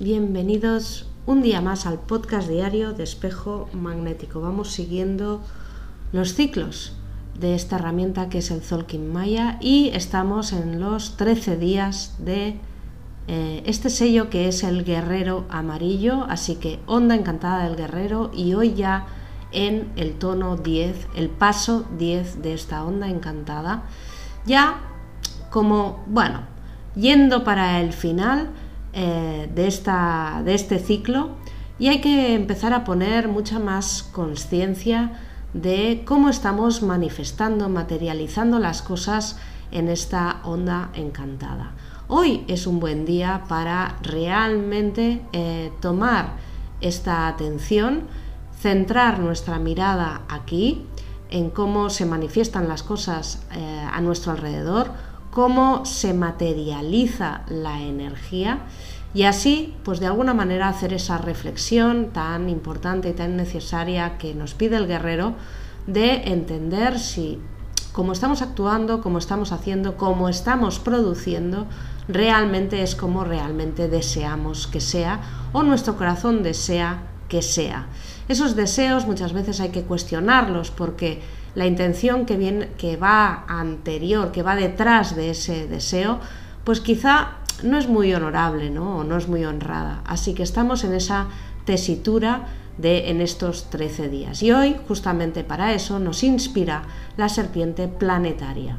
[0.00, 4.40] Bienvenidos un día más al podcast diario de espejo magnético.
[4.40, 5.40] Vamos siguiendo
[6.12, 6.92] los ciclos
[7.38, 12.58] de esta herramienta que es el Zolkin Maya y estamos en los 13 días de
[13.28, 18.54] eh, este sello que es el guerrero amarillo, así que onda encantada del guerrero y
[18.54, 19.06] hoy ya
[19.52, 23.84] en el tono 10, el paso 10 de esta onda encantada,
[24.44, 24.80] ya
[25.50, 26.53] como, bueno,
[26.94, 28.50] yendo para el final
[28.92, 31.30] eh, de, esta, de este ciclo
[31.78, 35.12] y hay que empezar a poner mucha más conciencia
[35.52, 39.38] de cómo estamos manifestando, materializando las cosas
[39.72, 41.72] en esta onda encantada.
[42.06, 46.34] Hoy es un buen día para realmente eh, tomar
[46.80, 48.02] esta atención,
[48.60, 50.86] centrar nuestra mirada aquí,
[51.30, 54.92] en cómo se manifiestan las cosas eh, a nuestro alrededor,
[55.34, 58.60] cómo se materializa la energía
[59.14, 64.32] y así, pues de alguna manera hacer esa reflexión tan importante y tan necesaria que
[64.32, 65.34] nos pide el guerrero
[65.88, 67.40] de entender si
[67.92, 71.66] cómo estamos actuando, cómo estamos haciendo, cómo estamos produciendo,
[72.06, 75.20] realmente es como realmente deseamos que sea
[75.52, 77.88] o nuestro corazón desea que sea.
[78.28, 81.22] Esos deseos muchas veces hay que cuestionarlos porque
[81.54, 86.20] la intención que, viene, que va anterior, que va detrás de ese deseo,
[86.64, 88.98] pues quizá no es muy honorable ¿no?
[88.98, 90.02] o no es muy honrada.
[90.04, 91.28] Así que estamos en esa
[91.64, 92.46] tesitura
[92.78, 94.42] de en estos 13 días.
[94.42, 96.82] Y hoy, justamente para eso, nos inspira
[97.16, 98.78] la serpiente planetaria.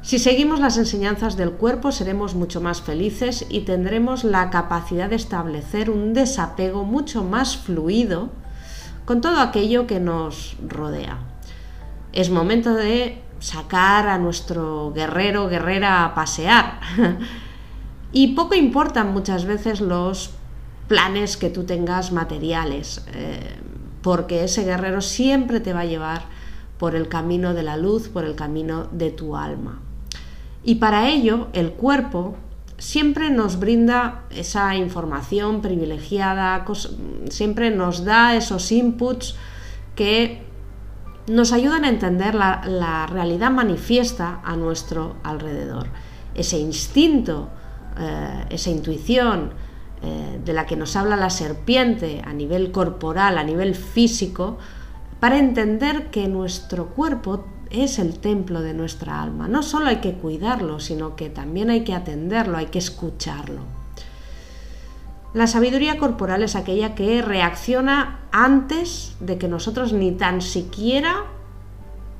[0.00, 5.16] Si seguimos las enseñanzas del cuerpo seremos mucho más felices y tendremos la capacidad de
[5.16, 8.30] establecer un desapego mucho más fluido
[9.04, 11.18] con todo aquello que nos rodea.
[12.12, 16.80] Es momento de sacar a nuestro guerrero, guerrera a pasear.
[18.12, 20.30] y poco importan muchas veces los
[20.88, 23.56] planes que tú tengas materiales, eh,
[24.02, 26.22] porque ese guerrero siempre te va a llevar
[26.78, 29.80] por el camino de la luz, por el camino de tu alma.
[30.64, 32.36] Y para ello el cuerpo
[32.78, 36.64] siempre nos brinda esa información privilegiada,
[37.30, 39.36] siempre nos da esos inputs
[39.94, 40.42] que
[41.26, 45.88] nos ayudan a entender la, realidad manifiesta a nuestro alrededor.
[46.34, 47.48] Ese instinto,
[47.98, 49.52] eh, esa intuición
[50.02, 54.58] eh, de la que nos habla la serpiente a nivel corporal, a nivel físico,
[55.20, 59.48] para entender que nuestro cuerpo es el templo de nuestra alma.
[59.48, 63.81] No solo hay que cuidarlo, sino que también hay que atenderlo, hay que escucharlo.
[65.34, 71.24] La sabiduría corporal es aquella que reacciona antes de que nosotros ni tan siquiera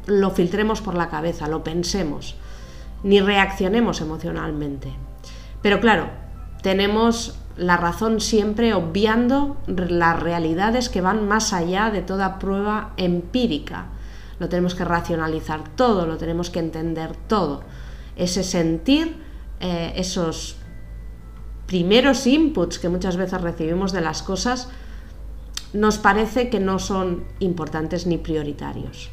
[0.07, 2.37] lo filtremos por la cabeza, lo pensemos,
[3.03, 4.93] ni reaccionemos emocionalmente.
[5.61, 6.09] Pero claro,
[6.63, 13.87] tenemos la razón siempre obviando las realidades que van más allá de toda prueba empírica
[14.43, 17.63] lo tenemos que racionalizar todo, lo tenemos que entender todo.
[18.17, 19.23] Ese sentir,
[19.61, 20.57] eh, esos
[21.67, 24.69] primeros inputs que muchas veces recibimos de las cosas,
[25.73, 29.11] nos parece que no son importantes ni prioritarios.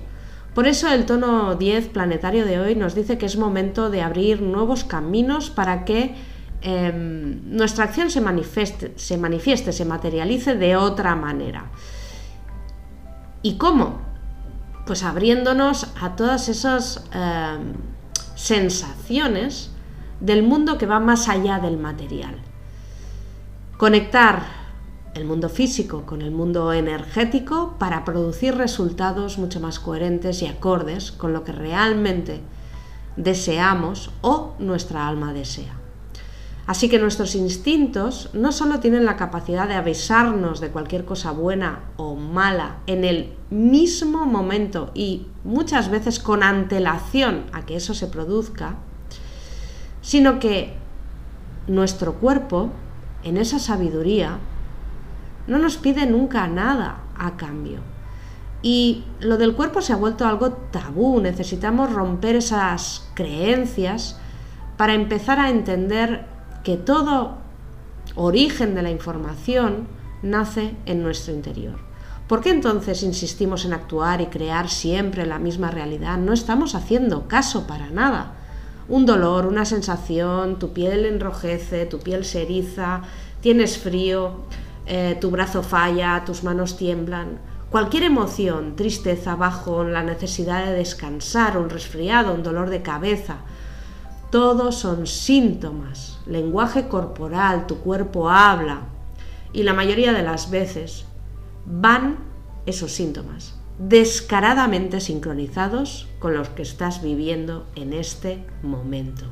[0.53, 4.41] Por eso el tono 10 planetario de hoy nos dice que es momento de abrir
[4.41, 6.15] nuevos caminos para que
[6.61, 11.71] em, nuestra acción se manifieste, se materialice de otra manera.
[13.41, 14.09] ¿Y cómo?
[14.89, 17.73] pues abriéndonos a todas esas em,
[18.33, 19.69] sensaciones
[20.19, 22.35] del mundo que va más allá del material.
[23.77, 24.43] Conectar
[25.13, 31.11] el mundo físico con el mundo energético para producir resultados mucho más coherentes y acordes
[31.11, 32.41] con lo que realmente
[33.15, 35.75] deseamos o nuestra alma desea.
[36.67, 41.79] Así que nuestros instintos no solo tienen la capacidad de avisarnos de cualquier cosa buena
[41.97, 48.05] o mala en el mismo momento y muchas veces con antelación a que eso se
[48.05, 48.75] produzca,
[50.01, 50.73] sino que
[51.67, 52.69] nuestro cuerpo,
[53.23, 54.39] en esa sabiduría,
[55.47, 57.79] no nos pide nunca nada a cambio.
[58.61, 64.19] Y lo del cuerpo se ha vuelto algo tabú, necesitamos romper esas creencias
[64.77, 66.25] para empezar a entender
[66.63, 67.37] que todo
[68.15, 69.87] origen de la información
[70.21, 71.77] nace en nuestro interior.
[72.27, 76.17] ¿Por qué entonces insistimos en actuar y crear siempre la misma realidad?
[76.17, 78.33] No estamos haciendo caso para nada.
[78.89, 83.03] Un dolor, una sensación, tu piel enrojece, tu piel se eriza,
[83.39, 84.45] tienes frío,
[84.87, 87.37] eh, tu brazo falla, tus manos tiemblan.
[87.69, 93.37] Cualquier emoción, tristeza, bajón, la necesidad de descansar, un resfriado, un dolor de cabeza,
[94.31, 98.81] Todos son síntomas, lenguaje corporal, tu cuerpo habla.
[99.53, 101.05] Y la mayoría de las veces
[101.65, 102.17] van
[102.67, 109.25] esos síntomas descaradamente sincronizados con los que estás viviendo en este momento.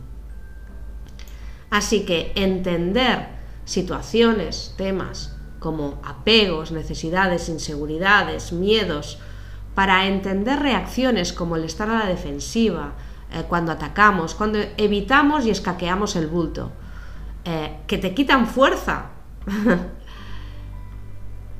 [1.69, 3.27] Así que entender
[3.65, 9.19] situaciones, temas como apegos, necesidades, inseguridades, miedos,
[9.75, 12.93] para entender reacciones como el estar a la defensiva,
[13.31, 16.71] eh, cuando atacamos, cuando evitamos y escaqueamos el bulto,
[17.43, 19.07] eh, que te quitan fuerza.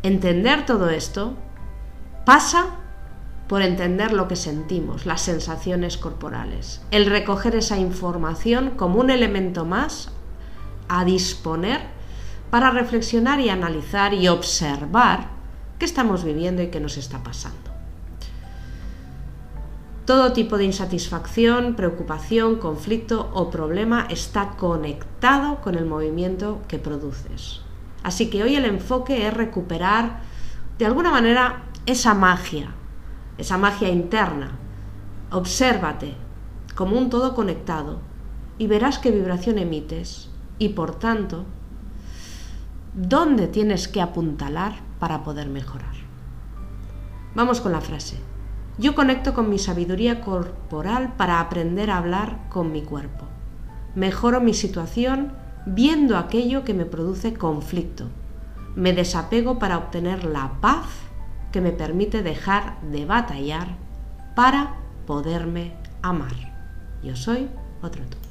[0.03, 1.35] entender todo esto
[2.27, 2.65] pasa
[3.47, 9.63] por entender lo que sentimos, las sensaciones corporales, el recoger esa información como un elemento
[9.63, 10.11] más
[10.89, 11.79] a disponer
[12.49, 15.29] para reflexionar y analizar y observar
[15.79, 17.71] qué estamos viviendo y qué nos está pasando.
[20.03, 27.61] Todo tipo de insatisfacción, preocupación, conflicto o problema está conectado con el movimiento que produces.
[28.03, 30.27] Así que hoy el enfoque es recuperar
[30.77, 32.75] de alguna manera esa magia,
[33.37, 34.51] esa magia interna.
[35.31, 36.15] Obsérvate
[36.75, 38.01] como un todo conectado
[38.57, 40.29] y verás qué vibración emites
[40.59, 41.45] y por tanto
[42.93, 45.95] dónde tienes que apuntalar para poder mejorar.
[47.35, 48.19] Vamos con la frase.
[48.77, 53.25] Yo conecto con mi sabiduría corporal para aprender a hablar con mi cuerpo.
[53.95, 55.31] Mejoro mi situación
[55.65, 58.09] viendo aquello que me produce conflicto.
[58.75, 61.06] Me desapego para obtener la paz
[61.51, 63.77] que me permite dejar de batallar
[64.35, 66.33] para poderme amar.
[67.03, 67.49] Yo soy
[67.81, 68.26] otro tú.